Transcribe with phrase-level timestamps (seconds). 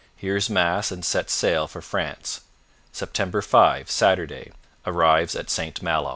[0.15, 2.41] Hears Mass and sets sail for France.
[2.91, 3.45] Sept.
[3.45, 4.51] 5 Saturday
[4.83, 6.09] Arrives at St Malo.